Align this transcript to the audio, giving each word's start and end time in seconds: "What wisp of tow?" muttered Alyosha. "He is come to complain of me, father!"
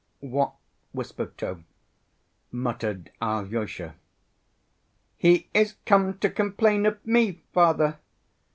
"What 0.25 0.55
wisp 0.95 1.19
of 1.19 1.37
tow?" 1.37 1.63
muttered 2.51 3.11
Alyosha. 3.21 3.93
"He 5.15 5.47
is 5.53 5.75
come 5.85 6.17
to 6.17 6.29
complain 6.31 6.87
of 6.87 7.05
me, 7.05 7.43
father!" 7.53 7.99